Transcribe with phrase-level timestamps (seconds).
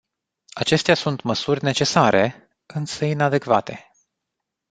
[0.53, 3.91] Acestea sunt măsuri necesare, însă inadecvate.